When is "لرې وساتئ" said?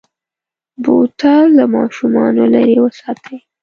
2.37-3.37